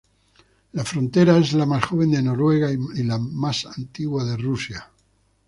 La 0.73 0.83
frontera 0.83 1.37
es 1.37 1.53
la 1.53 1.67
más 1.67 1.85
joven 1.85 2.09
de 2.09 2.23
Noruega 2.23 2.71
y 2.71 3.03
la 3.03 3.19
más 3.19 3.67
antigua 3.67 4.23
de 4.23 4.35
Rusia. 4.35 4.89